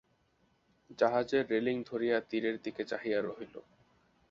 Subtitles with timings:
[0.99, 3.55] জাহাজের রেলিং ধরিয়া তীরের দিকে চাহিয়া রহিল।